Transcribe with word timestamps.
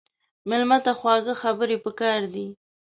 مېلمه 0.49 0.77
ته 0.85 0.91
خواږه 0.99 1.33
خبرې 1.41 1.77
پکار 1.85 2.19
دي. 2.33 2.47